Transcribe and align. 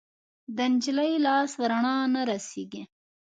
د 0.55 0.57
نجلۍ 0.73 1.13
لاس 1.25 1.51
ورڼا 1.61 1.95
نه 2.13 2.21
رسیږي 2.31 2.83